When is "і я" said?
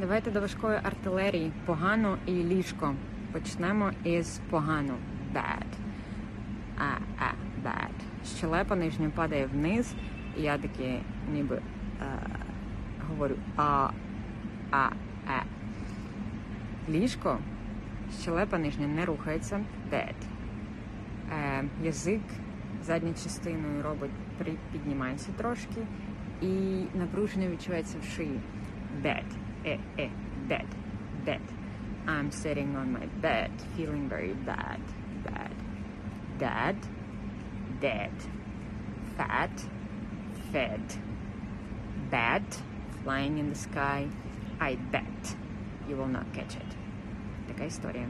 10.36-10.58